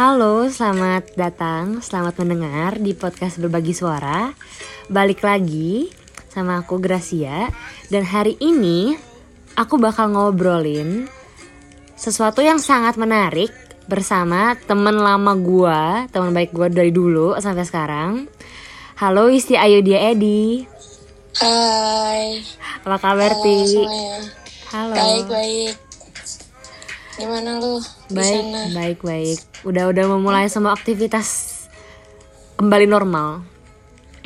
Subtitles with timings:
[0.00, 4.32] Halo, selamat datang, selamat mendengar di podcast Berbagi Suara.
[4.88, 5.92] Balik lagi
[6.32, 7.52] sama aku Gracia
[7.92, 8.96] dan hari ini
[9.60, 11.04] aku bakal ngobrolin
[12.00, 13.52] sesuatu yang sangat menarik
[13.92, 18.24] bersama teman lama gua, teman baik gua dari dulu sampai sekarang.
[18.96, 20.64] Halo Isti Ayu dia Edi.
[21.44, 22.40] Hai.
[22.88, 23.56] Apa kabar Halo Ti?
[23.68, 24.16] semuanya.
[24.72, 24.94] Halo.
[24.96, 25.74] Baik baik.
[27.20, 28.60] Gimana lu di Baik, sana?
[28.74, 29.38] baik, baik.
[29.62, 31.46] Udah udah memulai semua aktivitas
[32.58, 33.46] kembali normal.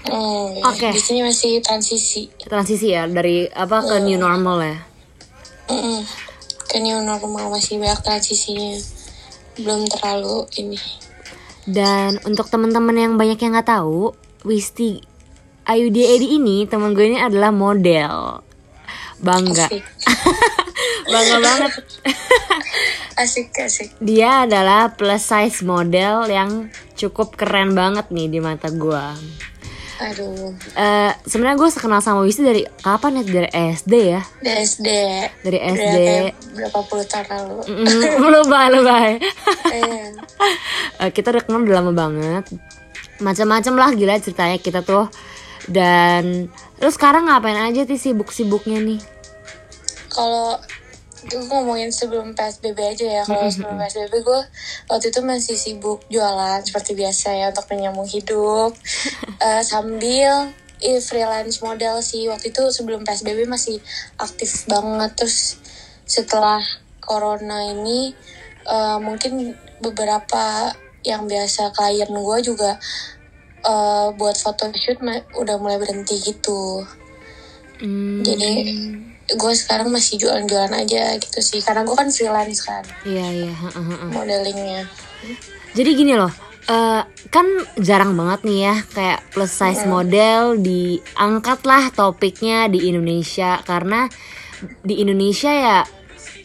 [0.04, 0.92] Hmm, Oke.
[0.92, 2.28] Di sini masih transisi.
[2.44, 4.78] Transisi ya dari apa ke new normal ya.
[5.68, 6.00] Mm-mm.
[6.68, 8.80] Ke new normal masih banyak transisinya.
[9.60, 10.80] Belum terlalu ini.
[11.64, 14.12] Dan untuk teman-teman yang banyak yang nggak tahu,
[14.44, 15.00] Wisti
[15.64, 18.44] Ayu Edi ini teman gue ini adalah model.
[19.24, 19.72] Bangga.
[21.08, 21.70] bangga banget.
[23.22, 23.94] Asik asik.
[24.02, 26.66] Dia adalah plus size model yang
[26.98, 29.06] cukup keren banget nih di mata gue.
[30.02, 30.50] Aduh.
[30.74, 33.22] Eh sebenarnya gue kenal sama Wisti dari kapan ya?
[33.22, 34.22] Dari SD ya.
[34.42, 34.88] Dari SD.
[35.46, 35.96] Dari SD.
[36.58, 37.62] berapa puluh tahun lalu.
[37.70, 39.10] Mm, lebay.
[39.70, 40.06] Iya.
[41.06, 42.44] Eh, kita udah kenal udah lama banget.
[43.22, 45.06] Macam-macam lah gila ceritanya kita tuh.
[45.70, 46.50] Dan
[46.82, 49.13] terus sekarang ngapain aja sih sibuk-sibuknya nih?
[50.14, 50.56] Kalau
[51.24, 54.40] gue ngomongin sebelum PSBB aja ya kalau sebelum PSBB gue
[54.92, 58.72] waktu itu masih sibuk jualan seperti biasa ya untuk menyambung hidup.
[59.44, 62.24] Eh, sambil eh, freelance model sih.
[62.32, 63.76] Waktu itu sebelum PSBB masih
[64.16, 65.12] aktif banget.
[65.20, 65.60] Terus
[66.08, 66.64] setelah
[67.04, 68.16] corona ini
[68.64, 69.52] eh, mungkin
[69.84, 70.72] beberapa
[71.04, 72.80] yang biasa klien gue juga
[73.68, 75.04] eh, buat photoshoot
[75.36, 76.88] udah mulai berhenti gitu.
[77.84, 78.64] Hmm, jadi
[79.24, 83.52] gue sekarang masih jualan-jualan aja gitu sih karena gue kan freelance kan iya iya.
[83.52, 84.06] ha, ha, ha.
[84.12, 84.84] modelingnya
[85.74, 86.30] Jadi gini loh,
[86.68, 87.02] eh,
[87.32, 87.46] kan
[87.82, 94.06] jarang banget nih ya kayak plus size model diangkat lah topiknya di Indonesia karena
[94.86, 95.78] di Indonesia ya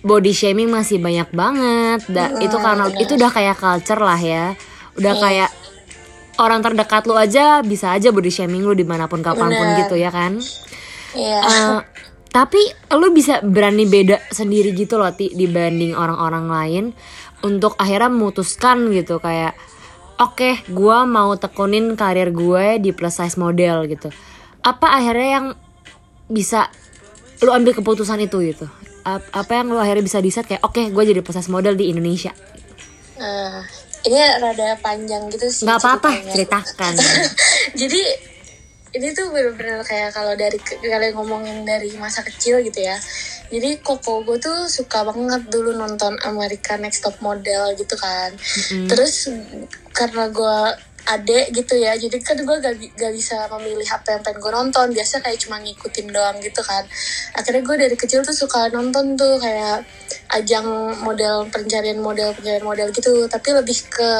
[0.01, 2.09] body shaming masih banyak banget.
[2.09, 4.57] Da- itu karena itu udah kayak culture lah ya,
[4.97, 5.49] udah kayak
[6.39, 9.79] orang terdekat lu aja bisa aja body shaming lu di mana pun kapan pun Bener.
[9.85, 10.39] gitu ya kan.
[11.13, 11.79] iya Eh,
[12.29, 12.61] tapi
[12.93, 16.85] lu bisa berani beda sendiri gitu loh Ti, dibanding orang-orang lain
[17.41, 19.57] untuk akhirnya memutuskan gitu kayak
[20.21, 24.13] oke gua mau tekunin karir gue di plus size model gitu.
[24.61, 25.45] Apa akhirnya yang
[26.29, 26.69] bisa
[27.41, 28.67] lu ambil keputusan itu gitu?
[29.07, 31.89] Ap- apa yang lu akhirnya bisa decide kayak oke gue jadi plus size model di
[31.89, 32.35] Indonesia?
[33.17, 33.63] Nah
[34.05, 36.93] ini rada panjang gitu sih nggak apa-apa ceritakan.
[37.81, 38.01] Jadi
[38.93, 42.97] ini tuh bener-bener kayak kalau dari kalian ngomongin dari masa kecil gitu ya.
[43.49, 48.33] Jadi koko gue tuh suka banget dulu nonton American Next Top Model gitu kan.
[48.89, 49.29] Terus
[49.93, 50.57] karena gue
[51.09, 51.97] adek gitu ya.
[51.97, 54.87] Jadi kan gue gak, gak bisa memilih apa yang pengen gue nonton.
[54.93, 56.85] Biasa kayak cuma ngikutin doang gitu kan.
[57.33, 59.83] Akhirnya gue dari kecil tuh suka nonton tuh kayak
[60.29, 60.65] ajang
[61.01, 63.25] model pencarian model pencarian model gitu.
[63.25, 64.11] Tapi lebih ke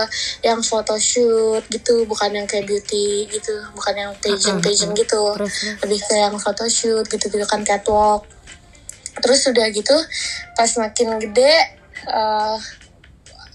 [0.42, 3.54] yang photoshoot gitu bukan yang kayak beauty gitu.
[3.78, 5.38] Bukan yang pageant pageant gitu.
[5.86, 8.26] Lebih ke yang photoshoot gitu gitu kan catwalk.
[9.20, 9.94] Terus udah gitu
[10.58, 11.54] pas makin gede
[12.08, 12.58] eh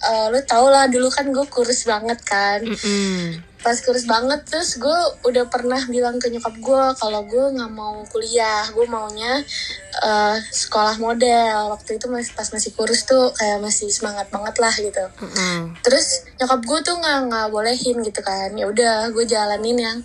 [0.04, 2.60] eh, lu tau lah dulu kan gue kurus banget kan.
[2.60, 3.40] Mm-mm.
[3.64, 8.04] pas kurus banget terus gue udah pernah bilang ke nyokap gue kalau gue nggak mau
[8.12, 8.68] kuliah.
[8.76, 9.40] Gue maunya
[10.04, 11.72] eh, sekolah model.
[11.72, 15.04] Waktu itu masih pas masih kurus tuh kayak masih semangat banget lah gitu.
[15.24, 15.80] Mm-mm.
[15.80, 18.52] terus nyokap gue tuh nggak nggak bolehin gitu kan.
[18.52, 19.98] Ya udah gue jalanin yang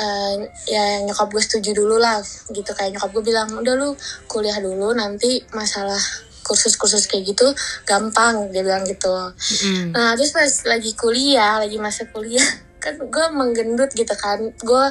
[0.00, 0.34] eh,
[0.64, 2.24] ya nyokap gue setuju dulu lah
[2.56, 2.72] gitu.
[2.72, 3.92] Kayak nyokap gue bilang udah lu
[4.32, 6.00] kuliah dulu nanti masalah
[6.44, 7.48] kursus-kursus kayak gitu
[7.88, 9.96] gampang dia bilang gitu Mm-mm.
[9.96, 12.44] Nah terus pas lagi kuliah, lagi masa kuliah
[12.84, 14.84] kan gue menggendut gitu kan gue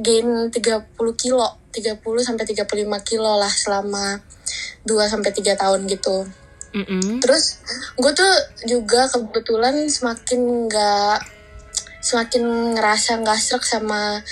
[0.00, 2.64] gain 30 kilo 30 sampai 35
[3.04, 4.16] kilo lah selama
[4.88, 6.24] 2 sampai 3 tahun gitu
[6.72, 7.20] Mm-mm.
[7.20, 7.60] terus
[8.00, 8.32] gue tuh
[8.64, 11.20] juga kebetulan semakin nggak
[12.02, 14.24] semakin ngerasa nggak serak sama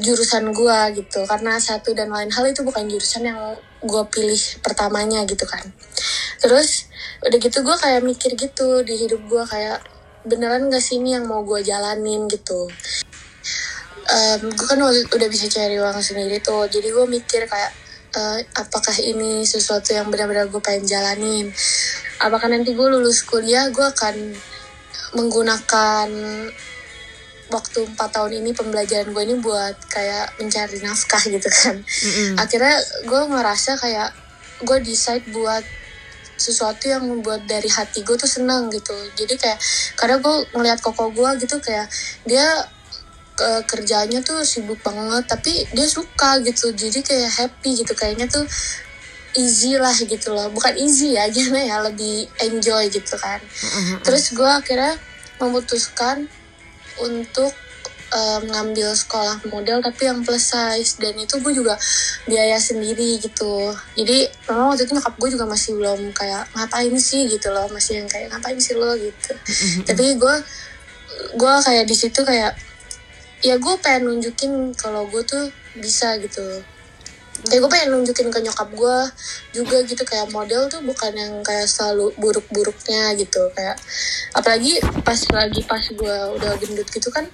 [0.00, 3.38] jurusan gue gitu karena satu dan lain hal itu bukan jurusan yang
[3.82, 5.62] gue pilih pertamanya gitu kan.
[6.38, 6.86] Terus
[7.22, 9.82] udah gitu gue kayak mikir gitu di hidup gue kayak
[10.22, 12.70] beneran gak sih ini yang mau gue jalanin gitu.
[14.42, 16.66] Gue kan udah bisa cari uang sendiri tuh.
[16.70, 17.72] Jadi gue mikir kayak
[18.12, 21.50] eh, apakah ini sesuatu yang benar-benar gue pengen jalanin?
[22.22, 24.36] Apakah nanti gue lulus kuliah gue akan
[25.12, 26.08] menggunakan
[27.52, 31.76] waktu empat tahun ini pembelajaran gue ini buat kayak mencari nafkah gitu kan.
[31.84, 32.40] Mm-mm.
[32.40, 34.10] akhirnya gue ngerasa kayak
[34.64, 35.62] gue decide buat
[36.42, 38.94] sesuatu yang membuat dari hati gue tuh seneng gitu.
[39.14, 39.58] Jadi kayak
[39.94, 41.86] kadang gue ngeliat koko gue gitu kayak
[42.26, 42.66] dia
[43.32, 46.74] ke kerjanya tuh sibuk banget tapi dia suka gitu.
[46.74, 48.42] Jadi kayak happy gitu kayaknya tuh
[49.38, 50.50] easy lah gitu loh.
[50.50, 53.38] Bukan easy ya gimana ya lebih enjoy gitu kan.
[54.02, 54.98] Terus gue akhirnya
[55.38, 56.26] memutuskan
[57.00, 57.52] untuk
[58.12, 61.00] um, ngambil sekolah model tapi yang plus size.
[61.00, 61.74] Dan itu gue juga
[62.28, 63.72] biaya sendiri gitu.
[63.96, 67.26] Jadi memang waktu itu nyokap gue juga masih belum kayak ngapain sih?
[67.28, 67.66] gitu loh.
[67.72, 68.92] Masih yang kayak ngapain sih lo?
[68.96, 69.32] gitu.
[69.88, 70.36] Tapi gue
[71.36, 72.56] gue kayak di situ kayak
[73.42, 76.62] ya gue pengen nunjukin kalau gue tuh bisa gitu
[77.44, 78.98] ya gue pengen nunjukin ke nyokap gue
[79.52, 83.74] juga gitu kayak model tuh bukan yang kayak selalu buruk-buruknya gitu kayak
[84.30, 87.26] apalagi pas lagi pas gue udah gendut gitu kan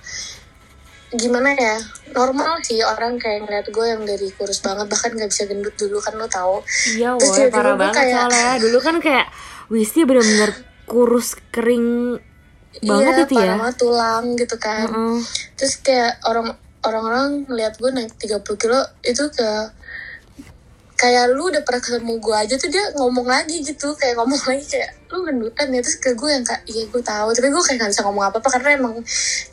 [1.10, 1.76] gimana ya
[2.10, 5.96] normal sih orang kayak ngeliat gue yang dari kurus banget bahkan nggak bisa gendut dulu
[5.99, 8.52] kan lo tau Iya, Terus woy, parah banget kayak- soalnya.
[8.61, 9.26] Dulu kan kayak
[9.69, 10.52] Wisti bener-bener
[10.84, 12.16] kurus kering
[12.78, 13.56] banget iya, itu ya.
[13.56, 15.16] parah tulang gitu kan Heeh.
[15.52, 19.72] terus kayak orang orang-orang ngeliat gue naik 30 kilo itu kayak
[20.99, 24.67] kayak lu udah pernah ketemu gue aja tuh dia ngomong lagi gitu kayak ngomong lagi
[24.67, 25.81] kayak lu gendutan ya?
[25.81, 27.29] Terus ke gue yang kayak iya gue tahu.
[27.31, 28.95] Tapi gue kayak gak bisa ngomong apa apa karena emang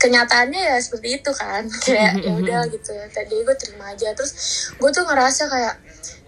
[0.02, 1.62] kenyataannya ya seperti itu kan.
[1.86, 4.10] Kayak ya udah gitu tadi gue terima aja.
[4.18, 4.32] Terus
[4.74, 5.74] gue tuh ngerasa kayak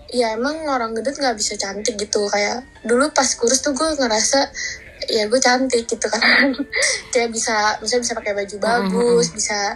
[0.08, 2.30] ya emang orang gendut nggak bisa cantik gitu.
[2.30, 4.38] Kayak dulu pas kurus tuh gue ngerasa
[5.10, 6.54] ya gue cantik gitu kan.
[7.12, 9.74] Kayak bisa bisa bisa pakai baju bagus bisa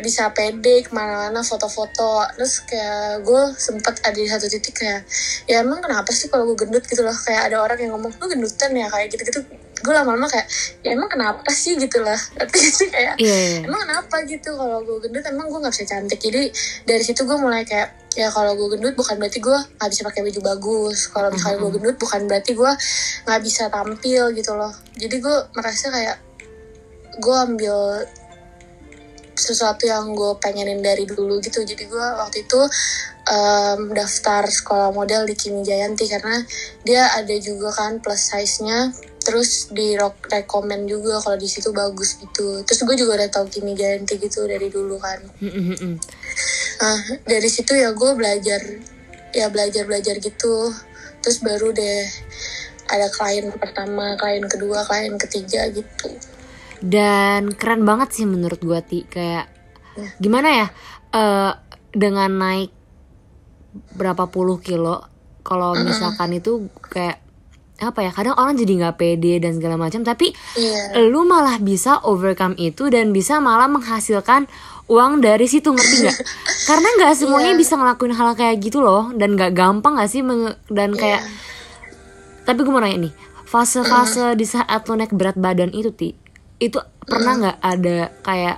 [0.00, 2.24] bisa pede ke mana-mana foto-foto.
[2.38, 5.02] Terus kayak gue sempet ada di satu titik kayak
[5.50, 6.84] ya emang kenapa sih kalau gue gendut?
[6.86, 7.14] Gitu loh.
[7.14, 8.86] Kayak ada orang yang ngomong lu gendutan ya?
[8.90, 9.40] Kayak gitu-gitu.
[9.78, 10.46] Gue lama-lama kayak
[10.82, 11.78] ya emang kenapa sih?
[11.78, 13.58] Gitu lah tapi sih kayak Iya, iya.
[13.66, 15.24] emang kenapa gitu kalau gue gendut?
[15.26, 16.18] Emang gue nggak bisa cantik.
[16.18, 16.42] Jadi
[16.86, 20.20] dari situ gue mulai kayak ya kalau gue gendut bukan berarti gue nggak bisa pakai
[20.26, 20.98] baju bagus.
[21.10, 22.72] Kalau misalnya gue gendut bukan berarti gue
[23.26, 24.74] nggak bisa tampil gitu loh.
[24.98, 26.16] Jadi gue merasa kayak
[27.18, 28.06] gue ambil
[29.38, 31.62] sesuatu yang gue pengenin dari dulu gitu.
[31.62, 32.60] Jadi gue waktu itu
[33.24, 36.42] em, daftar sekolah model di Kimi Jayanti karena
[36.82, 39.92] dia ada juga kan plus size nya terus di
[40.32, 42.64] rekomend juga kalau di situ bagus gitu.
[42.64, 45.20] Terus gue juga udah tahu Kimi Jayanti gitu dari dulu kan.
[45.38, 45.94] Mm-mm-mm.
[46.78, 46.98] Nah,
[47.28, 48.60] dari situ ya gue belajar
[49.36, 50.72] ya belajar belajar gitu.
[51.20, 52.08] Terus baru deh
[52.88, 56.08] ada klien pertama klien kedua klien ketiga gitu
[56.80, 59.46] Dan keren banget sih menurut gua Ti kayak
[59.94, 60.06] Ya.
[60.22, 60.66] gimana ya
[61.10, 61.50] eh
[61.90, 62.70] dengan naik
[63.92, 65.02] berapa puluh kilo
[65.42, 67.18] kalau misalkan itu kayak
[67.78, 71.98] apa ya kadang orang jadi nggak pede dan segala macam tapi iya lu malah bisa
[72.00, 74.46] overcome itu dan bisa malah menghasilkan
[74.86, 76.18] uang dari situ ngerti nggak?
[76.70, 77.58] Karena nggak semuanya Iya.
[77.58, 80.22] bisa ngelakuin hal kayak gitu loh dan nggak gampang nggak sih
[80.68, 81.26] dan kayak
[82.44, 83.12] tapi gue mau nanya nih
[83.44, 86.14] fase-fase di saat lu naik berat badan itu ti
[86.58, 88.56] itu pernah nggak ada kayak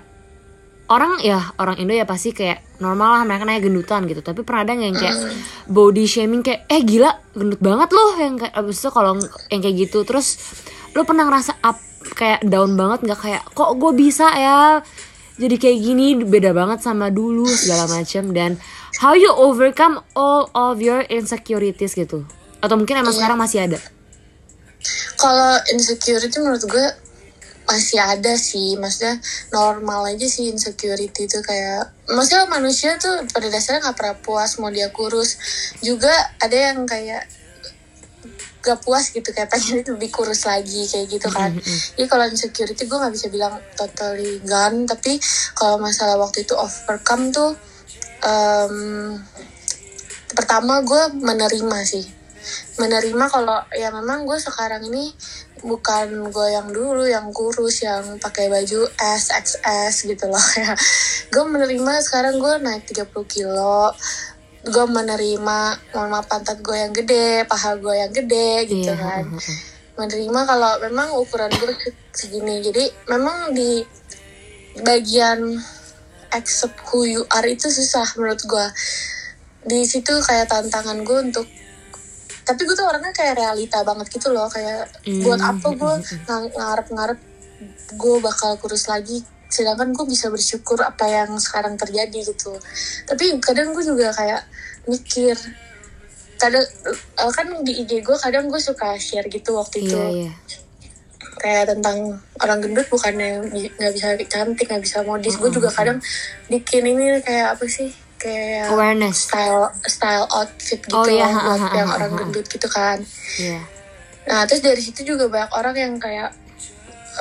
[0.90, 4.20] orang ya orang Indo ya pasti kayak normal lah mereka naik gendutan gitu.
[4.20, 5.16] Tapi pernah ada yang kayak
[5.70, 9.14] body shaming kayak eh gila gendut banget loh yang kayak abis itu kalau
[9.52, 10.02] yang kayak gitu.
[10.02, 10.40] Terus
[10.96, 11.78] lu pernah ngerasa up
[12.18, 13.20] kayak down banget nggak?
[13.22, 14.82] Kayak kok gue bisa ya
[15.38, 16.06] jadi kayak gini?
[16.26, 18.58] Beda banget sama dulu segala macam dan
[18.98, 22.26] how you overcome all of your insecurities gitu?
[22.58, 23.78] Atau mungkin emang sekarang masih ada?
[25.20, 26.86] Kalau insecurity menurut gue
[27.70, 29.22] masih ada sih maksudnya
[29.54, 34.74] normal aja sih insecurity itu kayak maksudnya manusia tuh pada dasarnya nggak pernah puas mau
[34.74, 35.38] dia kurus.
[35.78, 36.10] Juga
[36.42, 37.30] ada yang kayak
[38.60, 41.56] gak puas gitu kayak pengen lebih kurus lagi kayak gitu kan.
[41.96, 45.16] Jadi kalau insecurity gue nggak bisa bilang totally gone tapi
[45.56, 47.56] kalau masalah waktu itu overcome tuh
[48.20, 49.16] em,
[50.36, 52.04] pertama gue menerima sih.
[52.76, 55.12] Menerima kalau ya memang gue sekarang ini
[55.62, 60.72] bukan gue yang dulu yang kurus yang pakai baju S XS gitu loh ya.
[61.28, 63.92] Gue menerima sekarang gue naik 30 kilo.
[64.60, 65.58] Gue menerima
[65.90, 69.24] mohon maaf pantat gue yang gede paha gue yang gede gitu Iya, kan.
[69.96, 72.60] menerima kalau memang ukuran gue se- segini.
[72.60, 73.84] Jadi memang di
[74.80, 75.60] bagian
[76.30, 78.66] accept who you are itu susah menurut gue
[79.60, 81.44] di situ kayak tantangan gue untuk
[82.50, 85.94] tapi gue tuh orangnya kayak realita banget gitu loh kayak Hmm, buat apa gue
[86.26, 87.18] ng- ngarep-ngarep
[87.92, 92.54] gue bakal kurus lagi sedangkan gue bisa bersyukur apa yang sekarang terjadi gitu.
[93.04, 94.46] Tapi kadang gue juga kayak
[94.84, 95.34] mikir
[96.36, 99.94] kadang eh, kan di IG gue kadang gue suka share gitu waktu itu.
[99.94, 100.10] iya.
[100.26, 100.32] Iya
[101.40, 105.40] kayak tentang orang gendut bukan yang bi- nggak bisa cantik nggak bisa modis.
[105.40, 105.96] Gue juga kadang
[106.46, 107.88] bikin ini kayak apa sih
[108.20, 109.24] kayak awareness.
[109.26, 113.00] style style outfit gitu Oh, iya, buat yang orang gendut gitu kan.
[113.40, 113.64] Iya.
[114.28, 116.30] Nah terus dari situ juga banyak orang yang kayak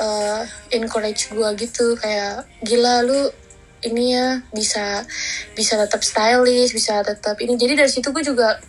[0.03, 0.43] uh,
[0.75, 1.95] encourage gue gitu.
[1.95, 3.31] Kayak gila lu
[3.79, 5.07] ini ya bisa
[5.55, 7.55] bisa tetap stylish bisa tetap ini.
[7.55, 8.59] Jadi dari situ gue juga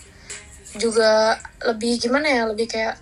[0.78, 1.34] juga
[1.66, 2.94] lebih gimana ya lebih kayak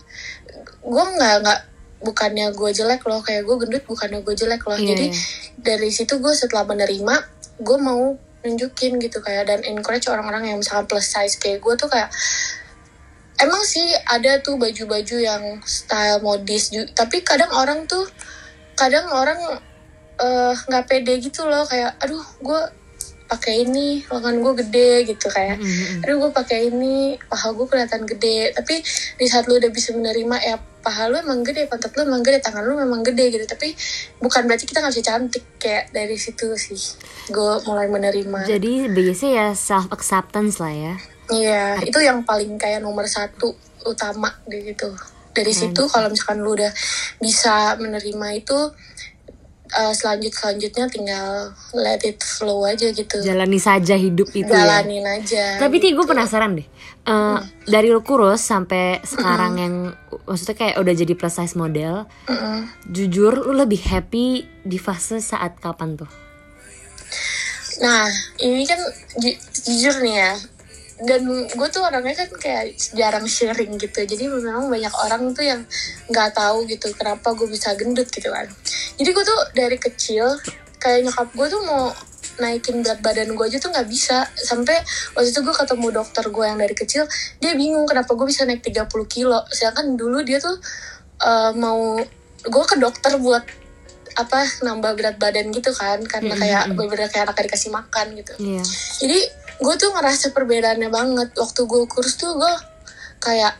[0.81, 1.61] gue nggak nggak
[2.01, 3.21] bukannya gue jelek loh.
[3.21, 4.81] Kayak gue gendut bukannya gue jelek loh.
[4.81, 5.21] Iya, jadi iya.
[5.61, 8.17] dari situ gue setelah menerima gue mau
[8.47, 12.11] nunjukin gitu kayak dan encourage orang-orang yang misalkan plus size kayak gue tuh kayak
[13.43, 18.07] emang sih ada tuh baju-baju yang style modis tapi kadang orang tuh
[18.79, 19.39] kadang orang
[20.19, 22.61] eh, nggak pede gitu loh kayak aduh gue
[23.29, 26.01] pakai ini lengan gue gede gitu kayak Mm-mm.
[26.01, 28.81] aduh gue pakai ini paha gue kelihatan gede tapi
[29.21, 32.41] di saat lu udah bisa menerima ya paha lu emang gede pantat lu emang gede
[32.41, 33.77] tangan lu memang gede gitu tapi
[34.25, 36.81] bukan berarti kita nggak bisa cantik kayak dari situ sih
[37.29, 40.95] gue mulai menerima Jadi biasanya ya self acceptance lah ya.
[41.29, 43.53] Iya, itu yang paling kayak nomor satu
[43.85, 44.89] utama gitu.
[45.37, 46.73] Dari situ kalau misalkan lu udah
[47.21, 48.59] bisa menerima itu
[49.69, 51.29] eh, selanjut selanjutnya tinggal
[51.73, 53.21] let it flow aja gitu.
[53.21, 54.65] Jalani saja hidup itu ya.
[54.65, 55.61] Jalanin aja.
[55.61, 56.67] Tapi Ti gue penasaran deh.
[57.05, 59.75] Eh, dari lu kurus sampai sekarang yang
[60.25, 62.69] maksudnya kayak udah jadi plus size model, Mm-mm.
[62.85, 64.27] jujur lu lebih happy
[64.61, 66.09] di fase saat kapan tuh?
[67.79, 68.11] Nah,
[68.43, 68.81] ini kan
[69.17, 70.33] ju- jujur nih ya.
[70.99, 74.03] Dan gue tuh orangnya kan kayak jarang sharing gitu.
[74.03, 75.63] Jadi memang banyak orang tuh yang
[76.11, 78.47] nggak tahu gitu kenapa gue bisa gendut gitu kan.
[78.99, 80.27] Jadi gue tuh dari kecil
[80.79, 81.91] kayak nyokap gue tuh mau
[82.39, 84.79] naikin berat badan gue aja tuh nggak bisa sampai
[85.19, 87.03] waktu itu gue ketemu dokter gue yang dari kecil
[87.43, 90.55] dia bingung kenapa gue bisa naik 30 kilo sedangkan dulu dia tuh
[91.19, 91.99] eh, mau
[92.39, 93.43] gue ke dokter buat
[94.19, 96.75] apa nambah berat badan gitu kan karena kayak mm.
[96.75, 98.63] bener-bener kayak anak dikasih makan gitu Iya.
[98.99, 99.19] jadi
[99.59, 101.29] gue tuh ngerasa perbedaannya banget.
[101.35, 102.55] Waktu gue kurus tuh gue
[103.19, 103.59] kayak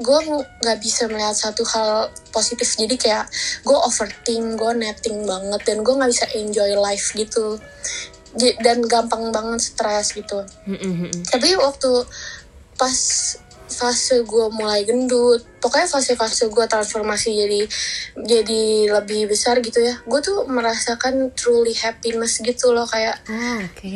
[0.00, 0.18] gue
[0.64, 2.66] nggak bisa melihat satu hal positif.
[2.76, 3.28] Jadi kayak
[3.64, 7.60] gue overthink gue netting banget dan gue nggak bisa enjoy life gitu.
[8.36, 10.46] Dan gampang banget stres gitu.
[11.28, 11.90] Tapi waktu
[12.80, 12.96] pas
[13.70, 15.46] fase gue mulai gendut.
[15.62, 17.60] Pokoknya fase-fase gue transformasi jadi
[18.18, 19.96] jadi lebih besar gitu ya.
[20.04, 23.94] Gue tuh merasakan truly happiness gitu loh kayak Oh, oke.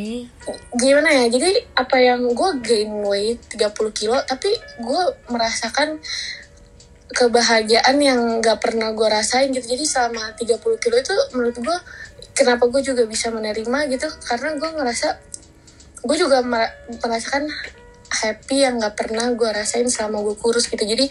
[0.78, 1.24] gimana ya?
[1.26, 5.98] Jadi apa yang gue gain weight 30 kilo tapi gue merasakan
[7.14, 9.66] kebahagiaan yang gak pernah gue rasain gitu.
[9.66, 11.78] Jadi selama 30 kilo itu menurut gue
[12.34, 14.08] kenapa gue juga bisa menerima gitu?
[14.26, 15.08] Karena gue ngerasa
[16.04, 17.48] gue juga mer- merasakan
[18.06, 20.80] happy yang gak pernah gue rasain selama gue kurus gitu.
[20.80, 21.06] Jadi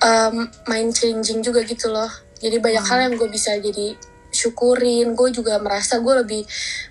[0.00, 2.10] um, mind changing juga gitu loh.
[2.36, 3.94] Jadi banyak hal yang gue bisa jadi
[4.28, 5.12] syukurin.
[5.12, 6.42] Gue juga merasa gue lebih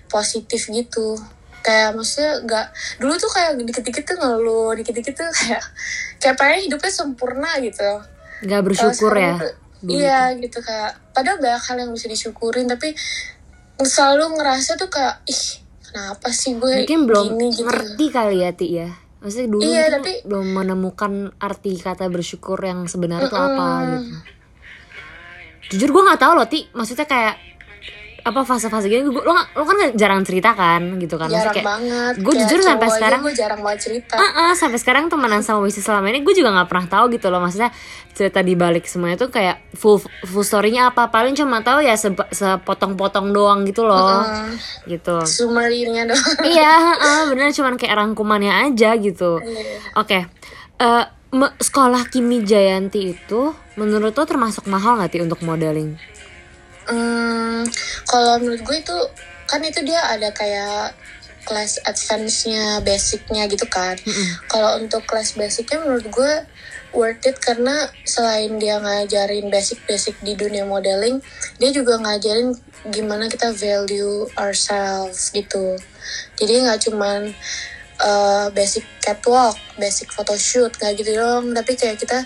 [0.06, 1.16] positif gitu.
[1.60, 2.66] Kayak maksudnya nggak
[2.98, 5.62] dulu tuh kayak dikit-dikit tuh ngeluh dikit-dikit tuh kayak
[6.18, 7.90] kayak pengen hidupnya sempurna gitu.
[8.42, 9.38] Gak Kalau bersyukur ya.
[9.38, 12.94] tuh- iya gitu kayak padahal banyak hal yang bisa disyukurin tapi
[13.78, 15.42] selalu ngerasa tuh kayak ih
[15.82, 17.66] kenapa sih gue Mungkin belum gini gitu?
[17.66, 18.90] ngerti kali ya Ti ya.
[19.22, 24.16] Maksudnya dulu Iya, tapi- belum menemukan arti kata bersyukur yang sebenarnya tuh apa gitu.
[25.72, 26.68] Jujur gue nggak tahu loh Ti.
[26.74, 27.34] Maksudnya kayak
[28.22, 31.26] apa fase-fase gini gue lo, lo kan jarang cerita kan gitu kan.
[31.26, 34.14] Jarang kayak banget gue jujur sampai sekarang gue jarang banget cerita.
[34.14, 37.34] Ah, ah, sampai sekarang temenan sama Wisi selama ini gue juga nggak pernah tahu gitu
[37.34, 37.42] loh.
[37.42, 37.74] Maksudnya
[38.14, 41.10] cerita di balik semuanya tuh kayak full full storynya apa.
[41.10, 44.22] Paling cuma tahu ya se- sepotong-potong doang gitu loh.
[44.22, 44.54] Hmm,
[44.86, 45.18] gitu.
[45.26, 47.50] Summarynya dong iya ah, bener.
[47.50, 49.42] Cuman kayak rangkumannya aja gitu.
[49.42, 49.98] Iya.
[49.98, 50.18] oke.
[50.78, 55.96] Eh, me- sekolah Kimi Jayanti itu menurut lo termasuk mahal nggak ti untuk modeling
[56.88, 57.62] Hmm,
[58.10, 58.98] kalau menurut gue itu
[59.46, 60.96] kan itu dia ada kayak
[61.42, 63.98] kelas advance-nya, basic-nya gitu kan.
[64.46, 66.32] Kalau untuk kelas basic-nya menurut gue
[66.94, 71.18] worth it karena selain dia ngajarin basic-basic di dunia modeling,
[71.58, 72.54] dia juga ngajarin
[72.90, 75.78] gimana kita value ourselves gitu.
[76.38, 77.34] Jadi nggak cuman
[77.98, 82.22] uh, basic catwalk, basic photoshoot kayak gitu dong, tapi kayak kita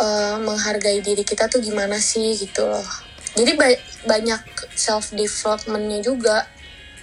[0.00, 3.07] uh, menghargai diri kita tuh gimana sih gitu loh.
[3.38, 4.40] Jadi ba- banyak
[4.74, 6.42] self developmentnya juga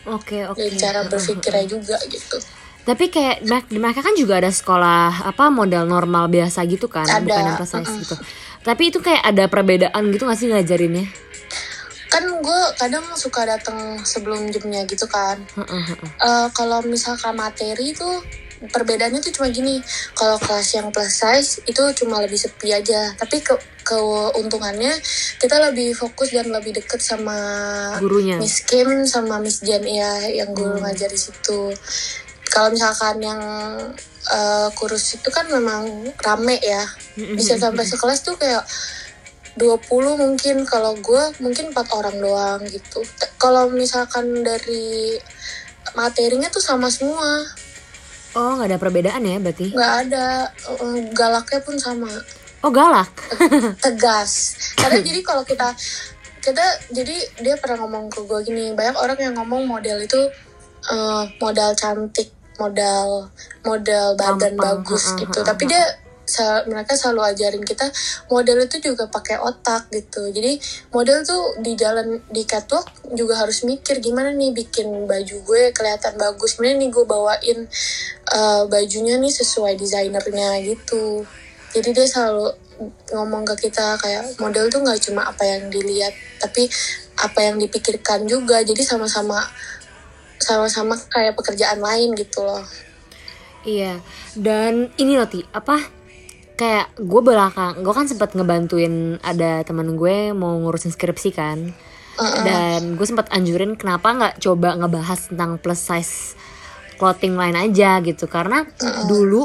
[0.06, 2.38] oke oke dan cara berpikirnya juga gitu.
[2.86, 7.24] Tapi kayak mereka- mereka kan juga ada sekolah apa model normal biasa gitu kan, Ada,
[7.24, 8.15] bukan yang plus size gitu.
[8.62, 11.10] Tapi itu kayak ada perbedaan gitu gak sih ngajarinnya?
[12.06, 15.42] Kan gue kadang suka datang sebelum jamnya gitu kan.
[15.51, 16.10] Heeh, heeh.
[16.15, 18.22] Eh, kalau misalkan materi tuh
[18.62, 19.81] perbedaannya tuh cuma gini.
[20.15, 23.13] Kalau kelas yang plus size itu cuma lebih sepi aja.
[23.17, 24.97] Tapi ke keuntungannya
[25.38, 27.38] kita lebih fokus dan lebih deket sama
[28.01, 28.41] Gurunya.
[28.41, 31.69] Miss Kim sama Miss Jan ya yang guru ngajar di situ.
[32.45, 33.41] kalau misalkan yang
[34.31, 36.88] uh, kurus itu kan memang rame ya
[37.35, 38.63] bisa sampai sekelas tuh kayak
[39.59, 43.03] 20 mungkin kalau gue mungkin empat orang doang gitu
[43.39, 45.15] kalau misalkan dari
[45.95, 47.43] materinya tuh sama semua
[48.36, 49.72] oh nggak ada perbedaan ya berarti?
[49.72, 50.27] Nggak ada.
[50.68, 52.12] Uh, galaknya pun sama.
[52.62, 53.10] Oh galak.
[53.86, 54.56] Tegas.
[54.75, 55.72] Karena jadi kalau kita
[56.46, 60.30] kita jadi dia pernah ngomong ke gue gini banyak orang yang ngomong model itu
[60.94, 62.30] uh, modal cantik
[62.62, 63.34] modal
[63.65, 65.39] modal badan Gampang, bagus ha, ha, gitu.
[65.42, 65.84] ha, tapi dia
[66.25, 67.88] sa- mereka selalu ajarin kita
[68.34, 70.27] model itu juga pakai otak gitu.
[70.34, 70.58] Jadi
[70.91, 76.17] model tuh di jalan di catwalk juga harus mikir gimana nih bikin baju gue kelihatan
[76.17, 77.60] bagus gimana nih gue bawain
[78.34, 81.24] uh, bajunya nih sesuai desainernya gitu.
[81.72, 82.51] Jadi dia selalu
[83.15, 86.67] ngomong ke kita kayak model tuh nggak cuma apa yang dilihat tapi
[87.22, 88.65] apa yang dipikirkan juga.
[88.65, 89.39] Jadi sama-sama
[90.36, 92.65] sama-sama kayak pekerjaan lain gitu loh.
[93.65, 93.98] Iya,
[94.38, 96.04] dan ini loh Ti, apa
[96.55, 101.75] kayak gue belakang, gue kan sempat ngebantuin ada teman gue mau ngurusin skripsi kan,
[102.47, 106.15] dan gue sempat anjurin kenapa nggak coba ngebahas tentang plus size
[106.95, 108.63] clothing line aja gitu, karena
[109.12, 109.43] dulu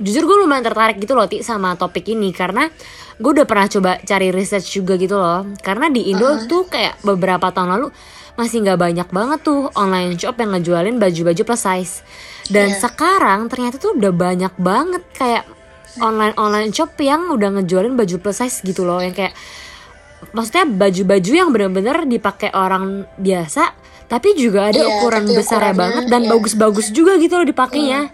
[0.00, 2.30] jujur gue lumayan tertarik gitu loh Ti sama topik ini.
[2.32, 2.70] Karena
[3.18, 7.52] gue udah pernah coba cari research juga gitu loh, karena di Indo tuh kayak beberapa
[7.52, 7.88] tahun lalu
[8.38, 11.94] masih nggak banyak banget tuh online shop yang ngejualin baju-baju plus size.
[12.48, 12.88] Dan Iya.
[12.88, 15.44] sekarang ternyata tuh udah banyak banget kayak
[16.00, 19.34] online online shop yang udah ngejualin baju plus size gitu loh yang kayak
[20.34, 23.74] maksudnya baju-baju yang bener-bener dipakai orang biasa
[24.08, 26.30] tapi juga ada Iya, ukuran besarnya banget dan iya.
[26.32, 28.08] bagus-bagus juga gitu loh dipakainya.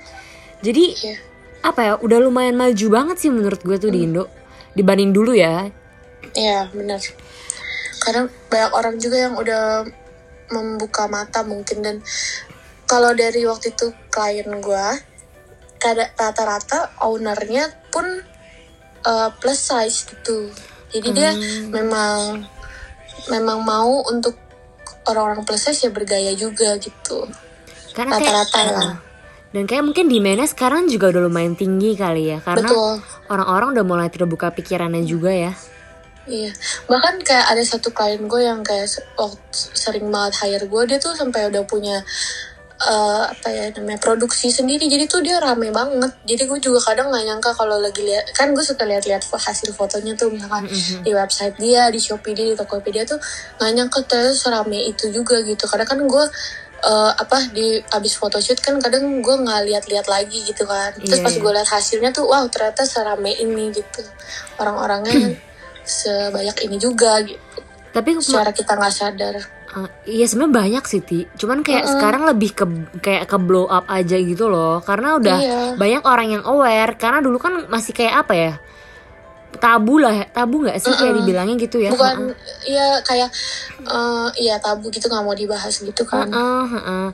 [0.59, 1.17] Jadi Iya.
[1.63, 4.27] apa ya udah lumayan maju banget sih menurut gue tuh di Indo
[4.75, 5.71] dibanding dulu ya.
[6.35, 6.99] Iya benar.
[8.03, 9.87] Karena banyak orang juga yang udah
[10.51, 11.97] membuka mata mungkin dan
[12.85, 14.87] kalau dari waktu itu klien gue,
[15.93, 18.07] rata-rata ownernya pun
[19.05, 20.49] uh, plus size gitu.
[20.95, 21.31] Jadi dia
[21.69, 22.47] memang
[23.29, 24.39] memang mau untuk
[25.05, 27.29] orang-orang plus size ya bergaya juga gitu.
[27.95, 28.97] Rata-rata lah.
[29.55, 32.75] dan kayak mungkin demandnya sekarang juga udah lumayan tinggi kali ya karena
[33.31, 35.55] orang-orang udah mulai terbuka pikirannya juga ya.
[36.25, 36.57] Iya,
[36.89, 40.99] bahkan kayak ada satu klien gue yang kayak se- oh, sering banget hire gue, dia
[40.99, 42.01] tuh sampai udah punya
[42.85, 46.13] eh, apa ya namanya produksi sendiri, jadi tuh dia rame banget.
[46.29, 50.13] Jadi gue juga kadang nggak nyangka kalau lagi lihat, kan gue suka lihat-lihat hasil fotonya
[50.15, 50.69] tuh misalkan
[51.01, 53.17] di website dia, di Shopee dia, di Tokopedia tuh
[53.57, 55.65] nggak nyangka ternyata serame itu juga gitu.
[55.65, 56.25] Karena kan gue
[56.85, 60.93] eh, apa di abis photoshoot kan kadang gue nggak lihat-lihat lagi gitu kan.
[61.01, 61.41] Terus Iya, pas iya.
[61.41, 64.05] gue lihat hasilnya tuh, wow ternyata serame ini gitu.
[64.61, 65.33] Orang-orangnya
[65.85, 67.44] sebanyak ini juga gitu.
[67.95, 69.35] Tapi Secara kita nggak sadar.
[69.75, 71.21] Uh, iya sebenarnya banyak sih Ti.
[71.39, 72.65] Cuman kayak sekarang lebih ke
[72.99, 74.83] kayak ke blow up aja gitu loh.
[74.83, 75.61] Karena udah Iya.
[75.79, 76.99] banyak orang yang aware.
[76.99, 78.53] Karena dulu kan masih kayak apa ya?
[79.55, 80.27] Tabu lah, ya.
[80.35, 81.95] tabu nggak sih kayak dibilangnya gitu ya?
[81.95, 82.35] Bukan,
[82.67, 83.31] iya kayak,
[83.87, 86.27] eh, iya tabu gitu nggak mau dibahas gitu kan.
[86.27, 87.07] Heeh, heeh.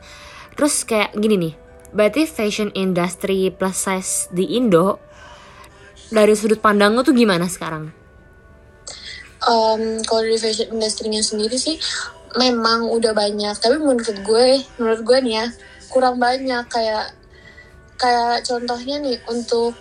[0.57, 1.55] Terus kayak gini nih.
[1.93, 4.97] Berarti fashion industry plus size di Indo
[6.09, 8.00] dari sudut pandang lo tuh gimana sekarang?
[9.41, 11.81] Em, kalau dari fashion industry-nya sendiri sih
[12.37, 13.57] memang udah banyak.
[13.57, 15.47] Tapi menurut gue menurut gue nih ya
[15.89, 16.65] kurang banyak.
[16.69, 17.17] Kayak
[17.97, 19.77] kayak contohnya nih untuk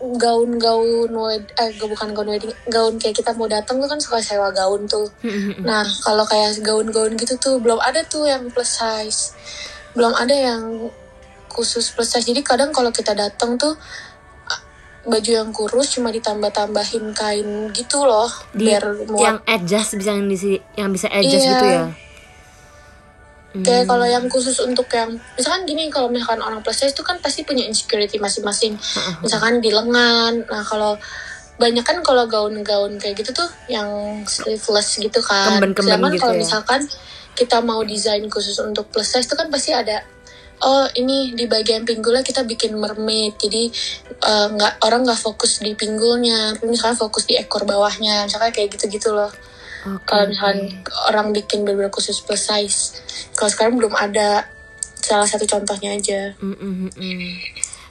[0.00, 4.48] gaun-gaun wed- eh bukan gaun wedding gaun kayak kita mau datang tuh kan suka sewa
[4.48, 5.12] gaun tuh.
[5.60, 9.36] Nah kalau kayak gaun-gaun gitu tuh belum ada tuh yang plus size.
[9.92, 10.88] Belum ada yang
[11.52, 12.24] khusus plus size.
[12.24, 13.76] Jadi kadang kalau kita datang tuh
[15.00, 20.28] baju yang kurus cuma ditambah-tambahin kain gitu loh Di, biar muat yang adjust bisa yang,
[20.76, 21.52] yang bisa adjust Iya.
[21.56, 21.84] gitu ya?
[23.50, 27.18] kayak kalau yang khusus untuk yang misalkan gini kalau misalkan orang plus size itu kan
[27.18, 28.78] pasti punya insecurity masing-masing
[29.26, 30.94] misalkan di lengan nah kalau
[31.58, 33.90] banyak kan kalau gaun-gaun kayak gitu tuh yang
[34.24, 36.40] sleeveless gitu kan Kemben-kemben Sedangkan gitu kalau ya.
[36.40, 36.80] misalkan
[37.34, 40.06] kita mau desain khusus untuk plus size itu kan pasti ada
[40.60, 43.36] oh ini di bagian pinggulnya kita bikin mermaid.
[43.40, 43.70] Jadi
[44.20, 46.56] eh, nggak orang nggak fokus di pinggulnya.
[46.56, 48.28] Tapi misalkan fokus di ekor bawahnya.
[48.28, 49.30] Misalkan kayak gitu-gitu loh.
[49.80, 53.00] Oke, kalau misalkan orang bikin bener khusus plus size.
[53.32, 54.44] Kalau sekarang belum ada.
[55.00, 56.36] Salah satu contohnya aja.
[56.44, 57.32] Mm, mm, mm.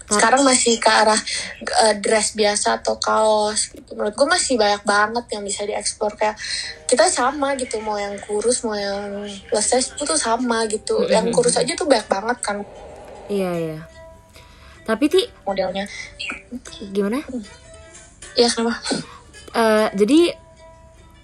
[0.09, 1.21] Sekarang masih ke arah
[1.85, 3.93] eh, dress biasa atau kaos gitu.
[3.93, 6.35] menurut gue masih banyak banget yang bisa diekspor kayak
[6.89, 9.29] kita sama gitu mau yang kurus mau yang
[9.61, 12.57] size itu tuh sama gitu yang kurus aja tuh banyak banget kan
[13.29, 13.79] Iya iya.
[14.89, 15.85] Tapi ti modelnya
[16.89, 17.21] gimana?
[18.33, 18.81] ya kenapa
[19.49, 20.29] Eh, jadi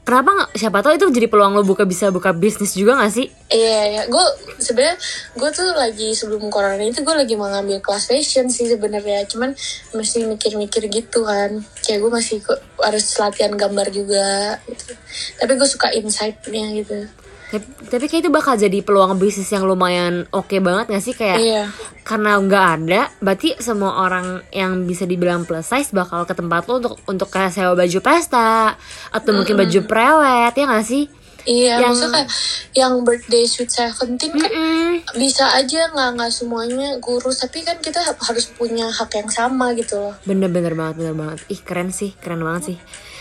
[0.06, 3.28] kenapa nggak siapa tahu itu jadi peluang lo buka bisa buka bisnis juga gak sih
[3.46, 4.02] Iya, iya.
[4.10, 4.26] Gue
[4.58, 4.98] sebenarnya
[5.38, 9.22] gue tuh lagi sebelum corona itu gue lagi mau ngambil kelas fashion sih sebenarnya.
[9.30, 9.54] Cuman
[9.94, 11.62] masih mikir-mikir gitu kan.
[11.86, 12.38] Kayak gue masih
[12.82, 14.58] harus latihan gambar juga.
[14.66, 14.98] Gitu.
[15.38, 17.06] Tapi gue suka insight-nya gitu.
[17.46, 21.38] Tapi, tapi kayak itu bakal jadi peluang bisnis yang lumayan oke banget gak sih kayak
[21.38, 21.64] Iya.
[22.02, 26.80] karena nggak ada berarti semua orang yang bisa dibilang plus size bakal ke tempat lo
[26.80, 28.74] untuk untuk kayak sewa baju pesta
[29.10, 31.06] atau mungkin baju prewed ya gak sih
[31.46, 32.30] Iya, Yang- maksudnya kayak
[32.74, 35.06] yang birthday sweet seventeen kan Mm-mm.
[35.14, 39.94] bisa aja nggak nggak semuanya gurus tapi kan kita harus punya hak yang sama gitu
[40.00, 40.18] loh.
[40.26, 41.46] Bener-bener banget, bener banget.
[41.46, 42.78] Ih keren sih, keren banget sih.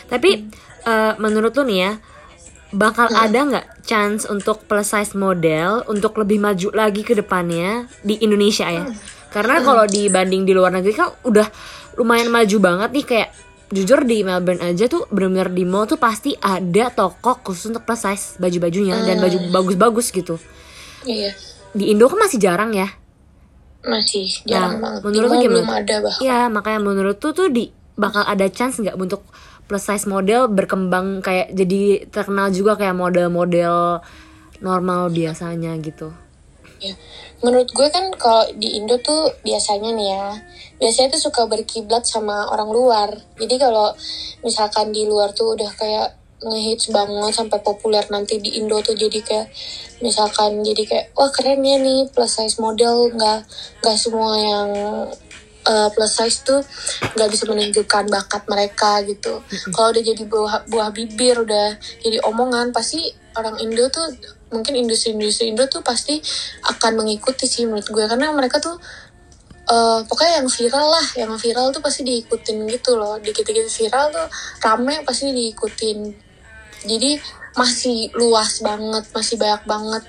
[0.08, 0.40] Tapi
[0.82, 1.92] eh, menurut lu nih ya,
[2.74, 8.18] bakal ada nggak chance untuk plus size model untuk lebih maju lagi ke depannya di
[8.18, 8.84] Indonesia ya?
[9.30, 11.46] Karena kalau dibanding di luar negeri kan udah
[11.94, 13.30] lumayan maju banget nih kayak
[13.68, 17.98] jujur di Melbourne aja tuh bener-bener di mall tuh pasti ada toko khusus untuk plus
[18.00, 20.38] size baju-bajunya dan baju bagus-bagus gitu.
[21.02, 21.34] Iya,
[21.70, 22.87] Di Indo kan masih jarang ya.
[23.82, 25.00] masih jarang Nah, banget.
[25.04, 25.54] menurut Di mall gimana?
[25.60, 25.96] belum ada.
[26.16, 29.20] Iya, makanya menurut tuh tuh di bakal ada chance nggak untuk
[29.64, 34.05] plus size model berkembang kayak jadi terkenal juga kayak model-model
[34.61, 36.12] normal biasanya gitu.
[36.81, 36.94] Ya.
[37.40, 40.27] Menurut gue kan kalau di Indo tuh biasanya nih ya,
[40.81, 43.09] biasanya tuh suka berkiblat sama orang luar.
[43.37, 43.92] Jadi kalau
[44.44, 46.09] misalkan di luar tuh udah kayak
[46.44, 49.48] ngehits banget sampai populer nanti di Indo tuh jadi kayak
[50.05, 53.48] misalkan jadi kayak wah keren ya nih plus size model nggak
[53.81, 54.70] nggak semua yang
[55.66, 56.61] uh, plus size tuh
[57.16, 59.40] nggak bisa menunjukkan bakat mereka gitu.
[59.72, 64.07] Kalau udah jadi buah buah bibir udah jadi omongan pasti orang Indo tuh
[64.55, 66.22] mungkin industri-industri Indo tuh pasti
[66.70, 68.79] akan mengikuti sih menurut gue karena mereka tuh
[69.64, 73.16] eh pokoknya yang viral lah, yang viral tuh pasti diikutin gitu loh.
[73.16, 74.27] Dikit-dikit viral tuh
[74.61, 75.98] rame pasti diikutin.
[76.85, 77.16] Jadi
[77.57, 80.05] masih luas banget, masih banyak banget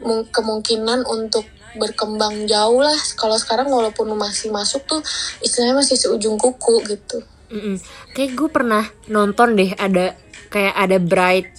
[0.00, 1.44] mung- kemungkinan untuk
[1.76, 2.96] berkembang jauh lah.
[3.14, 5.00] Kalau sekarang walaupun masih masuk tuh
[5.40, 7.22] istilahnya masih seujung kuku gitu.
[7.50, 7.76] Mm-mm.
[8.14, 10.14] Kayak gue pernah nonton deh ada
[10.50, 11.50] kayak ada bride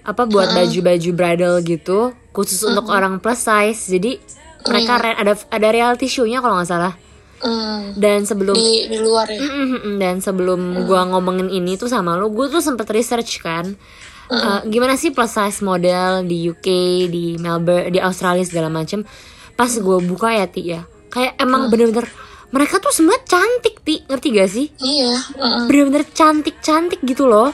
[0.00, 3.90] apa buat baju-baju bridal gitu khusus untuk orang plus size.
[3.90, 4.18] Jadi
[4.66, 6.94] mereka re- ada ada reality show-nya kalau nggak salah.
[7.40, 9.40] Hmm, Dan sebelum di di luar ya.
[9.40, 13.72] Mm-mm, Dan sebelum gua ngomongin ini tuh sama lo, gue tuh sempet research kan,
[14.30, 16.66] Eh, gimana sih plus size model di UK,
[17.10, 19.02] di Melbourne, di Australia segala macem.
[19.60, 22.08] Pas gue buka ya ti ya, kayak emang bener-bener
[22.48, 24.66] mereka tuh semua cantik ti, ngerti gak sih?
[24.80, 25.68] Iya, mm-mm.
[25.68, 27.52] Bener-bener cantik-cantik gitu loh.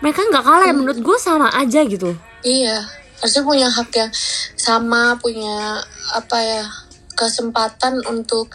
[0.00, 2.16] Mereka nggak kalah ya menurut gue sama aja gitu.
[2.40, 2.88] Iya,
[3.20, 4.10] harusnya punya hak yang
[4.56, 5.84] sama, punya
[6.16, 6.64] apa ya
[7.12, 8.48] kesempatan untuk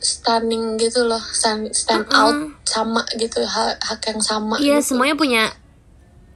[0.00, 4.56] stunning gitu loh, stand, stand out sama gitu, hak, hak yang sama.
[4.58, 4.96] Iya gitu.
[4.96, 5.42] semuanya punya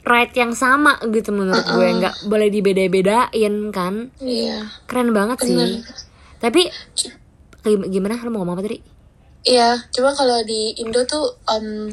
[0.06, 4.14] right yang sama gitu menurut gue, nggak boleh dibeda-bedain kan.
[4.22, 5.58] Iya, Keren banget sih.
[5.58, 5.82] Bener.
[6.38, 6.70] Tapi
[7.90, 8.14] gimana?
[8.22, 8.78] Lo mau ngomong apa tadi?
[9.46, 9.74] iya.
[9.90, 11.90] Cuma kalau di Indo tuh, em,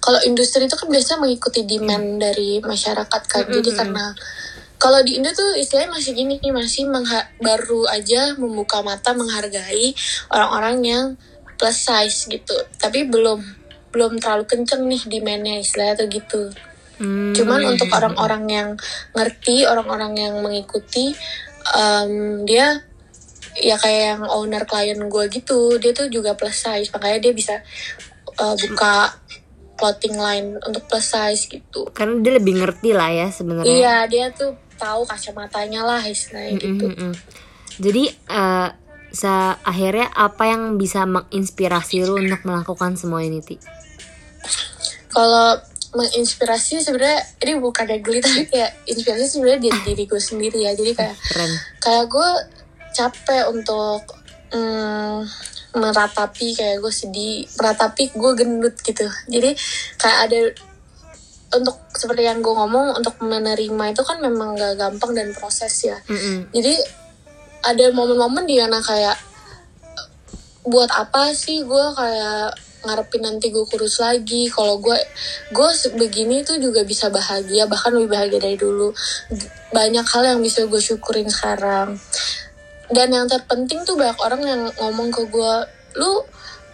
[0.00, 3.44] kalau industri itu kan biasanya mengikuti demand dari masyarakat kan.
[3.44, 4.16] Jadi karena
[4.80, 6.88] kalau di Indo tuh istilahnya masih gini nih, masih
[7.40, 9.92] baru aja membuka mata menghargai
[10.32, 11.04] orang-orang yang
[11.60, 12.56] plus size gitu.
[12.80, 13.44] Tapi belum
[13.92, 16.42] belum terlalu kenceng nih demandnya istilahnya tuh gitu.
[17.00, 18.68] Hmm, Cuman untuk orang-orang yang
[19.16, 21.16] ngerti, orang-orang yang mengikuti,
[21.72, 22.84] em, dia
[23.56, 27.56] ya kayak yang owner klien gue gitu, dia tuh juga plus size, makanya dia bisa
[28.38, 29.16] uh, buka
[29.80, 31.88] clothing line untuk plus size gitu.
[31.96, 33.72] karena dia lebih ngerti lah ya sebenarnya.
[33.72, 36.86] Iya, dia tuh tahu kacamatanya lah istilahnya gitu.
[36.88, 37.12] Mm-mm.
[37.80, 38.68] Jadi eh,
[39.10, 43.56] sa akhirnya apa yang bisa menginspirasi lu untuk melakukan semua ini ti?
[45.10, 45.58] Kalau
[45.90, 50.72] menginspirasi sebenarnya ini bukan dari geli tapi kayak inspirasi sebenarnya dari diri gue sendiri ya.
[50.74, 51.52] Jadi kayak Keren.
[51.82, 52.30] kayak gue
[52.90, 54.02] capek untuk
[54.50, 55.18] mm,
[55.74, 59.54] meratapi kayak gue sedih meratapi gue gendut gitu jadi
[59.98, 60.38] kayak ada
[61.50, 65.98] untuk seperti yang gue ngomong untuk menerima itu kan memang gak gampang dan proses ya
[66.10, 66.50] Mm-mm.
[66.50, 66.74] jadi
[67.60, 69.18] ada momen-momen di mana kayak
[70.66, 74.48] buat apa sih gue kayak ngarepin nanti gue kurus lagi.
[74.48, 74.96] Kalau gue
[75.52, 78.92] gue begini tuh juga bisa bahagia bahkan lebih bahagia dari dulu.
[79.70, 81.96] Banyak hal yang bisa gue syukurin sekarang.
[82.90, 85.54] Dan yang terpenting tuh banyak orang yang ngomong ke gue
[85.98, 86.22] lu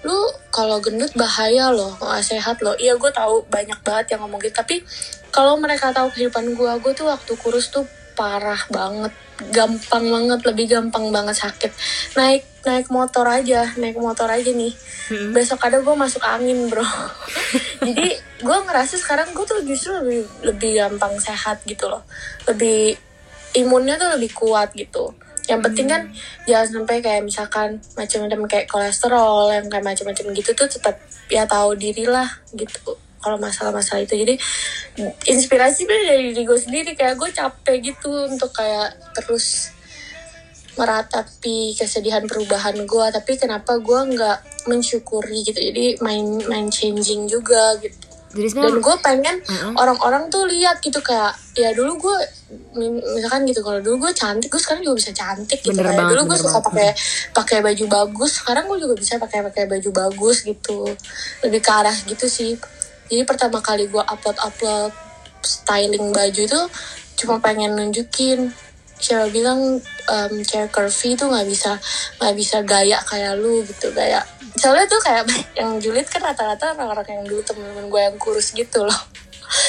[0.06, 0.18] lu
[0.54, 2.78] kalau gendut bahaya loh nggak sehat loh.
[2.78, 4.80] Iya gue tahu banyak banget yang ngomong gitu tapi
[5.34, 7.84] kalau mereka tahu kehidupan gue gue tuh waktu kurus tuh
[8.16, 9.12] parah banget
[9.52, 11.72] gampang banget lebih gampang banget sakit.
[12.16, 14.72] Naik naik motor aja naik motor aja nih.
[15.36, 16.82] Besok ada gue masuk angin bro.
[17.86, 22.02] Jadi gue ngerasa sekarang gue tuh justru lebih lebih gampang sehat gitu loh.
[22.48, 22.96] Lebih
[23.60, 25.12] imunnya tuh lebih kuat gitu.
[25.46, 26.02] Yang penting kan
[26.48, 30.98] jangan sampai kayak misalkan macam-macam kayak kolesterol yang kayak macam-macam gitu tuh tetap
[31.30, 32.26] ya tahu diri lah
[32.56, 34.14] gitu kalau masalah-masalah itu.
[34.16, 34.34] Jadi
[35.26, 36.92] inspirasi dari diri gue sendiri.
[36.94, 39.72] Kayak gue capek gitu untuk kayak terus
[40.76, 45.56] meratapi kesedihan perubahan gue tapi kenapa gue nggak mensyukuri gitu?
[45.56, 47.96] Jadi main main changing juga gitu.
[48.36, 49.36] Jadi dan gue pengen
[49.80, 52.16] orang-orang tuh lihat gitu kayak ya dulu gue
[52.76, 55.72] mi- misalkan gitu kalau dulu gue cantik gue sekarang juga bisa cantik gitu.
[55.72, 56.88] Bener kayak banget, dulu gue suka pakai
[57.32, 60.84] pakai baju bagus sekarang gue juga bisa pakai pakai baju bagus gitu.
[61.40, 62.60] Lebih ke arah gitu sih
[63.10, 64.92] jadi pertama kali gue upload upload
[65.42, 66.62] styling baju itu
[67.16, 68.50] cuma pengen nunjukin.
[68.96, 69.76] Siapa bilang
[70.08, 71.76] um, cewek curvy tuh nggak bisa
[72.16, 74.24] nggak bisa gaya kayak lu gitu gaya
[74.56, 75.24] soalnya tuh kayak
[75.60, 79.00] yang julid kan rata-rata orang-orang yang dulu temen-temen gue yang kurus gitu loh.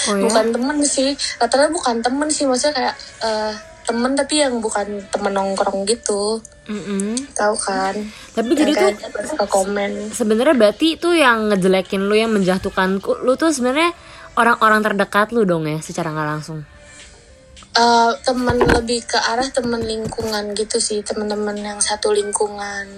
[0.10, 0.26] Oh ya?
[0.26, 3.54] Bukan temen sih rata-rata bukan temen sih maksudnya kayak eh,
[3.88, 6.44] temen tapi yang bukan temen nongkrong gitu.
[6.68, 7.16] Mm-mm.
[7.32, 7.96] tahu kan?
[8.36, 10.12] Tapi jadi tuh kayak suka komen.
[10.12, 13.96] sebenarnya berarti itu yang ngejelekin lu yang menjatuhkan lu tuh sebenarnya
[14.36, 16.68] orang-orang terdekat lu dong ya secara nggak langsung?
[17.78, 22.90] Eh, temen lebih ke arah temen lingkungan gitu sih temen-temen yang satu lingkungan.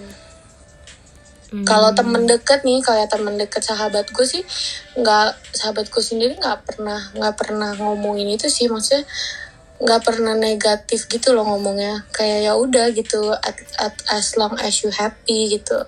[1.50, 1.66] Hmm.
[1.66, 4.46] kalau temen deket nih kayak temen deket sahabat gue sih
[4.94, 8.70] nggak sahabat gue sendiri nggak pernah nggak pernah ngomongin itu sih.
[8.70, 9.04] Maksudnya
[9.80, 12.04] nggak pernah negatif gitu loh ngomongnya.
[12.12, 15.80] Kayak ya udah gitu at- at- as long as you happy gitu.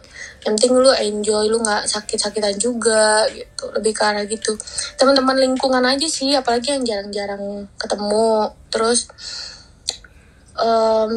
[0.47, 3.67] Yang penting lu enjoy lu nggak sakit-sakitan juga gitu.
[3.75, 4.56] Lebih ke arah gitu.
[4.95, 8.56] Teman-teman lingkungan aja sih apalagi yang jarang-jarang ketemu.
[8.71, 9.12] Terus
[10.56, 11.12] em,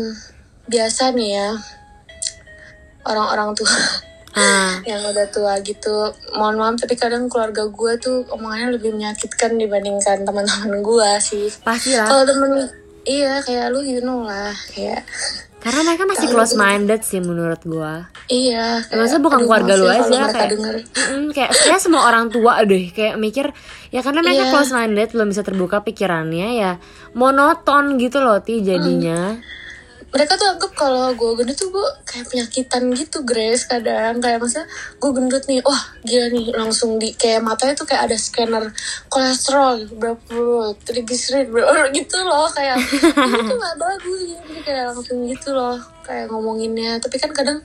[0.67, 1.51] biasa nih ya
[3.05, 3.71] orang-orang tua
[4.35, 4.79] ah.
[4.83, 5.97] Yang udah tua gitu.
[6.33, 11.47] Mohon maaf tapi kadang keluarga gue tuh omongannya lebih menyakitkan dibandingkan teman-teman gue sih.
[11.61, 12.05] Pasti lah.
[12.05, 12.51] Kalau temen
[13.05, 15.05] iya kayak lu you know lah kayak
[15.61, 16.35] karena mereka masih Tahu.
[16.37, 18.13] close minded sih menurut gua.
[18.27, 20.75] Iya Ya, maksudnya bukan keluarga lu ya aja, kayak- denger.
[20.93, 23.49] Mm, kayak kayak semua orang tua deh kayak mikir
[23.89, 24.53] ya karena mereka Iya.
[24.53, 26.73] close minded belum bisa terbuka pikirannya ya
[27.15, 29.41] monoton gitu loh ti jadinya
[30.15, 34.23] mereka tuh anggap kalau gue gendut tuh gue kayak penyakitan gitu Grace kadang.
[34.23, 34.63] Kayak masa
[35.03, 38.71] gue gendut nih wah gila nih langsung di kayak matanya tuh kayak ada scanner
[39.11, 42.79] kolesterol berapa triglycerid berapa gitu loh kayak.
[42.79, 47.03] Ini tuh gak bagus jadi kayak langsung gitu loh kayak ngomonginnya.
[47.03, 47.59] Tapi kan kadang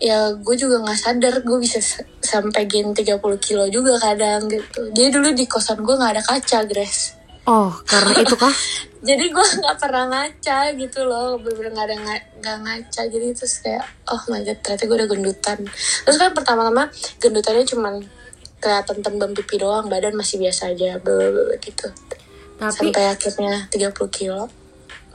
[0.00, 1.82] ya gue juga nggak sadar gue bisa
[2.22, 4.86] sampai gain 30 kilo juga kadang gitu.
[4.94, 7.19] Jadi dulu di kosan gue nggak ada kaca Grace
[7.50, 8.54] oh karena itu kah?
[9.08, 11.40] Jadi gue nggak pernah ngaca gitu loh.
[11.42, 11.96] Bener-bener nggak ada
[12.38, 13.02] nggak ngaca.
[13.10, 15.58] Jadi terus kayak oh my god ternyata gue udah gendutan.
[16.06, 16.86] Terus kan pertama-tama
[17.18, 17.94] gendutannya cuman
[18.62, 19.90] kelihatan tembem pipi doang.
[19.90, 21.88] Badan masih biasa aja blablabla gitu.
[22.60, 24.59] Tapi sampai akhirnya 30 kilo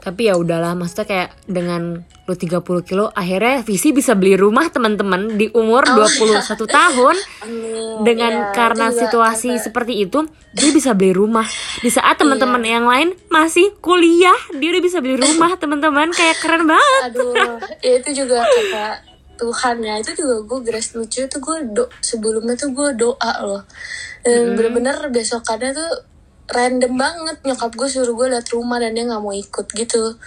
[0.06, 5.34] tapi ya udahlah maksudnya kayak dengan lu 30 kilo akhirnya Visi bisa beli rumah teman-teman
[5.34, 6.46] di umur Oh, 21
[6.78, 7.16] tahun.
[7.42, 7.74] Amin.
[7.98, 10.18] dengan Ya, karena juga situasi sampai- seperti itu
[10.52, 11.46] dia bisa beli rumah.
[11.76, 12.72] Di saat teman-teman Iya.
[12.72, 16.08] yang lain masih kuliah dia udah bisa beli rumah teman-teman.
[16.10, 17.02] Kayak keren banget.
[17.10, 17.34] Aduh
[17.80, 18.86] ya itu juga kata
[19.36, 19.94] Tuhan ya.
[19.98, 21.20] Itu juga gue grace lucu.
[21.20, 23.62] Itu gue do sebelumnya tuh gue doa loh.
[24.22, 25.90] Dan bener-bener besokannya tuh
[26.50, 27.36] random banget.
[27.42, 30.18] Nyokap gue suruh gue liat rumah dan dia nggak mau ikut gitu.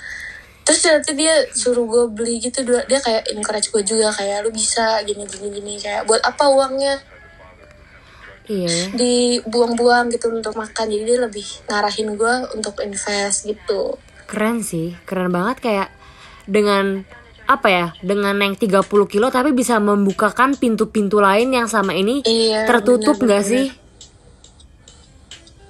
[0.63, 5.01] Terus ternyata dia suruh gue beli gitu dia kayak encourage gue juga kayak lu bisa
[5.01, 6.95] gini gini gini kayak buat apa uangnya?
[8.49, 8.93] Iya.
[8.97, 10.86] Dibuang-buang gitu untuk makan.
[10.89, 13.97] Jadi dia lebih ngarahin gue untuk invest gitu.
[14.29, 15.89] Keren sih keren banget kayak
[16.49, 17.05] dengan
[17.49, 22.69] apa ya dengan yang 30 kilo tapi bisa membukakan pintu-pintu lain yang sama ini iya
[22.69, 23.88] tertutup nggak bener.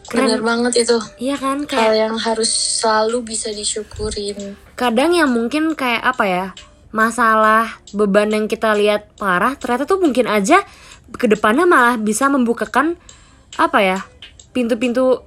[0.09, 2.49] Sih bener keren banget itu iya kan hal kayak yang harus
[2.81, 6.45] selalu bisa disyukurin kadang yang mungkin kayak apa ya
[6.89, 10.65] masalah beban yang kita lihat parah ternyata tuh mungkin aja
[11.13, 12.97] ke depannya malah bisa membukakan
[13.57, 13.99] apa ya
[14.53, 15.21] pintu-pintu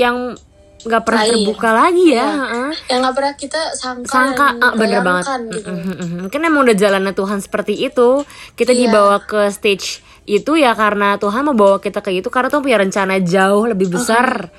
[0.00, 0.36] yang
[0.82, 1.32] nggak pernah Lain.
[1.46, 2.70] terbuka lagi ya heeh.
[2.90, 5.70] yang nggak pernah kita sangka, sangka ah, bener banget gitu.
[5.70, 8.26] Mm, mungkin emang udah jalannya Tuhan seperti itu
[8.58, 8.90] kita Iya.
[8.90, 12.78] dibawa ke stage itu ya karena Tuhan mau bawa kita ke itu karena Tuhan punya
[12.78, 14.50] rencana jauh lebih besar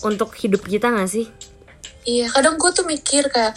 [0.00, 1.26] untuk hidup kita gak sih?
[2.06, 3.52] Iya, kadang gue tuh mikir kayak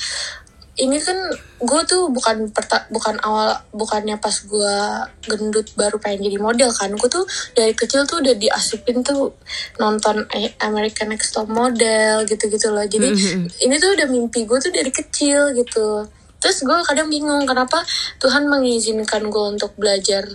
[0.72, 1.14] ini kan
[1.62, 4.76] gue tuh bukan perta- bukan awal bukannya pas gue
[5.22, 6.90] gendut baru pengen jadi model kan.
[6.96, 9.36] Gue tuh dari kecil tuh udah diasupin tuh
[9.78, 10.26] nonton
[10.58, 12.88] American Next Top Model gitu-gitu loh.
[12.88, 13.62] Jadi Mhm.
[13.62, 16.08] ini tuh udah mimpi gue tuh dari kecil gitu
[16.42, 17.86] terus gue kadang bingung kenapa
[18.18, 20.26] Tuhan mengizinkan gue untuk belajar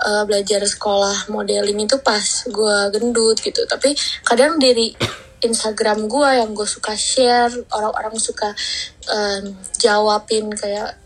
[0.00, 3.66] uh, belajar sekolah modeling itu pas gue gendut gitu.
[3.68, 3.92] Tapi
[4.24, 4.94] kadang dari
[5.42, 8.54] Instagram gue yang gue suka share orang-orang suka
[9.10, 10.96] um, jawabin kayak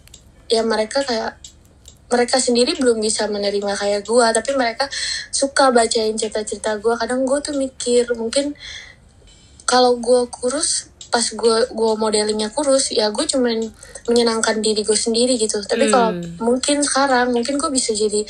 [0.46, 1.40] ya mereka kayak
[2.07, 4.87] mereka sendiri belum bisa menerima kayak gue tapi mereka
[5.35, 8.55] suka bacain cerita-cerita gue kadang gue tuh mikir mungkin
[9.66, 13.73] kalau gue kurus pas gue gue modelingnya kurus ya gue cuman
[14.05, 15.93] menyenangkan diri gue sendiri gitu tapi hmm.
[15.97, 16.13] kalau
[16.45, 18.21] mungkin sekarang mungkin gue bisa jadi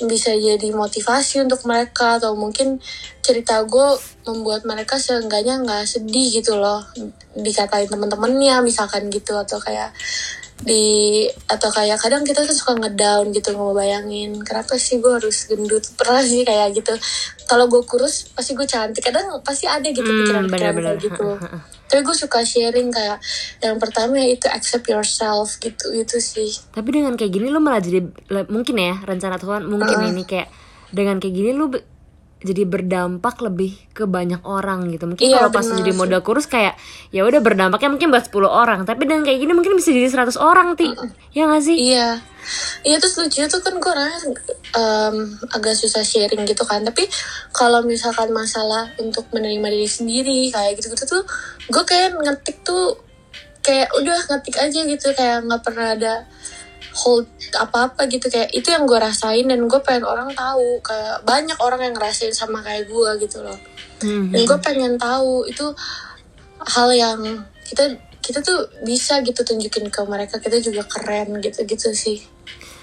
[0.00, 2.80] bisa jadi motivasi untuk mereka atau mungkin
[3.20, 6.80] cerita gue membuat mereka seenggaknya nggak sedih gitu loh
[7.36, 9.92] dikatain temen-temennya misalkan gitu atau kayak
[10.62, 14.38] di atau kayak kadang kita kan suka ngedown gitu bayangin.
[14.46, 15.82] Kenapa sih gue harus gendut?
[15.98, 16.94] Pernah sih kayak gitu.
[17.50, 19.02] Kalau gue kurus pasti gue cantik.
[19.02, 21.28] Kadang pasti ada gitu hmm, pikiran-pikiran kayak gitu.
[21.90, 23.20] Tapi gue suka sharing kayak
[23.60, 26.50] yang pertama itu accept yourself gitu itu sih.
[26.72, 28.00] Tapi dengan kayak gini lo malah jadi
[28.48, 30.08] mungkin ya rencana Tuhan mungkin uh.
[30.08, 30.48] ini kayak
[30.88, 31.68] dengan kayak gini lo
[32.42, 35.06] jadi berdampak lebih ke banyak orang gitu.
[35.06, 36.74] Mungkin iya, kalau pas jadi modal kurus kayak
[37.14, 40.36] ya udah berdampaknya mungkin buat 10 orang tapi dengan kayak gini mungkin bisa jadi 100
[40.42, 40.90] orang ti.
[40.90, 41.76] Uh, ya gak sih?
[41.78, 42.20] Iya.
[42.82, 44.18] Iya terus lucu tuh kan gue orangnya
[44.74, 45.16] um,
[45.54, 47.06] agak susah sharing gitu kan tapi
[47.54, 51.22] kalau misalkan masalah untuk menerima diri sendiri kayak gitu gitu tuh
[51.70, 52.98] gue kayak ngetik tuh
[53.62, 56.14] kayak udah ngetik aja gitu kayak nggak pernah ada
[56.92, 57.26] hold
[57.56, 58.28] apa-apa gitu.
[58.28, 60.80] Kayak itu yang gue rasain dan gue pengen orang tahu.
[60.84, 63.58] Kayak banyak orang yang ngerasain sama kayak gue gitu loh.
[64.02, 64.34] Mm-hmm.
[64.34, 65.62] dan gue pengen tahu itu
[66.58, 70.36] hal yang kita kita tuh bisa gitu tunjukin ke mereka.
[70.38, 72.20] Kita juga keren gitu gitu sih.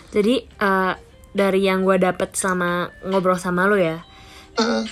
[0.09, 0.97] Jadi uh,
[1.33, 4.01] dari yang gue dapet sama ngobrol sama lo ya
[4.57, 4.83] uh.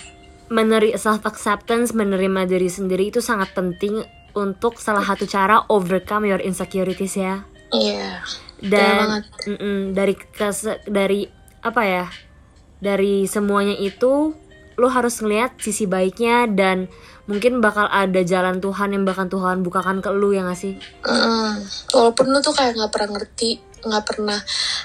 [0.54, 4.06] meneri self acceptance menerima diri sendiri itu sangat penting
[4.38, 7.42] untuk salah satu cara overcome your insecurities ya.
[7.74, 8.22] Iya.
[8.22, 11.28] yeah dan mm -mm, dari kes dari
[11.62, 12.06] apa ya
[12.78, 14.34] dari semuanya itu
[14.78, 16.86] lo harus ngeliat sisi baiknya dan
[17.26, 20.78] mungkin bakal ada jalan Tuhan yang bahkan Tuhan bukakan ke lu ya gak sih?
[21.02, 21.66] Mm,
[21.98, 24.40] walaupun lu tuh kayak nggak pernah ngerti, nggak pernah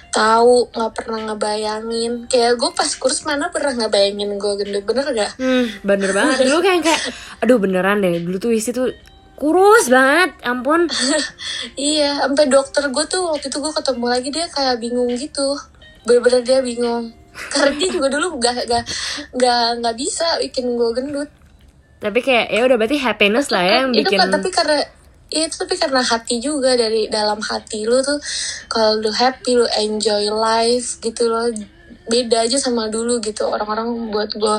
[0.08, 2.12] tahu, nggak pernah ngebayangin.
[2.32, 5.32] Kayak gue pas kursus mana pernah ngebayangin gue gendut bener gak?
[5.36, 6.48] Hmm, bener banget.
[6.48, 7.02] Dulu kayak kayak,
[7.44, 8.16] aduh beneran deh.
[8.16, 8.96] Dulu tuh isi tuh
[9.42, 10.86] kurus banget ampun.
[11.74, 15.58] Iya sampai dokter gue tuh waktu itu gue ketemu lagi dia kayak bingung gitu.
[16.06, 17.10] Bener-bener dia bingung.
[17.52, 18.84] Karena dia juga dulu gak gak
[19.34, 21.30] gak gak bisa bikin gue gendut.
[21.98, 24.78] Tapi kayak ya udah berarti happiness lah ya yang bikin itu kan tapi karena
[25.32, 28.18] ya itu tapi karena hati juga dari dalam hati lu tuh
[28.66, 31.50] kalau lu happy lu enjoy life gitu loh.
[32.02, 34.56] Beda aja sama dulu gitu orang-orang buat gue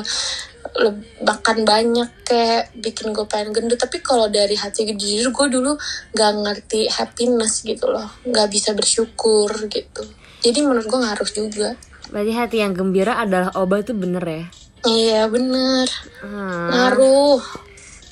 [1.22, 3.78] bahkan banyak kayak bikin gue pengen gendut.
[3.78, 5.76] Tapi kalau dari hati jujur gue dulu
[6.16, 8.08] gak ngerti happiness gitu loh.
[8.24, 10.02] Gak bisa bersyukur gitu.
[10.44, 11.68] Jadi menurut gue ngaruh juga.
[12.12, 14.44] Berarti hati yang gembira adalah obat tuh bener ya?
[14.84, 15.88] Iya bener.
[16.20, 16.68] Hmm.
[16.72, 17.40] ngaruh.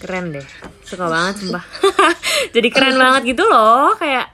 [0.00, 0.46] Keren deh.
[0.84, 1.64] Suka banget sumpah.
[2.54, 4.32] Jadi keren banget gitu loh kayak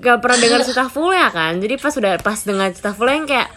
[0.00, 1.58] gak pernah dengar cerita full ya kan?
[1.58, 3.48] Jadi pas udah pas dengar cerita full yang kayak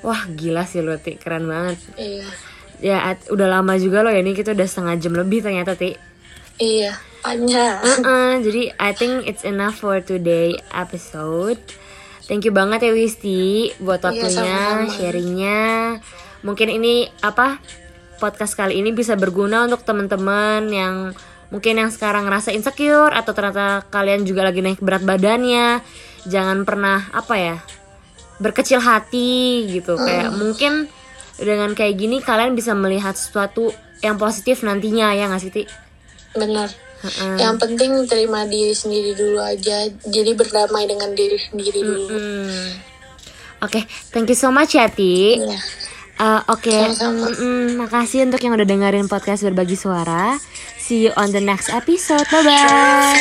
[0.00, 1.78] wah gila sih lo ti keren banget.
[1.98, 2.49] Iya
[2.80, 5.94] ya udah lama juga loh ya ini kita udah setengah jam lebih ternyata ti.
[6.60, 11.60] Iya panjang uh -uh, jadi I think it's enough for today episode.
[12.24, 14.54] Thank you banget ya Wisti buat iya, waktunya
[14.86, 15.62] iya, sharingnya.
[16.46, 17.58] Mungkin ini apa
[18.22, 20.94] podcast kali ini bisa berguna untuk teman-teman yang
[21.50, 25.82] mungkin yang sekarang ngerasa insecure atau ternyata kalian juga lagi naik berat badannya.
[26.30, 27.56] Jangan pernah apa ya
[28.38, 29.98] berkecil hati gitu.
[29.98, 30.86] Kayak mungkin
[31.40, 33.72] dengan kayak gini kalian bisa melihat sesuatu
[34.04, 35.64] yang positif nantinya ya nggak sih Ti?
[36.36, 36.68] Benar.
[37.00, 37.40] Uh-uh.
[37.40, 39.88] Yang penting terima diri sendiri dulu aja.
[39.88, 42.04] Jadi berdamai dengan diri sendiri dulu.
[43.60, 45.40] Oke, okay, thank you so much ya Ti.
[45.40, 45.60] Yeah.
[46.20, 47.72] Uh, Oke, okay.
[47.80, 50.36] makasih untuk yang udah dengerin podcast berbagi suara.
[50.76, 52.28] See you on the next episode.
[52.28, 53.16] Bye bye.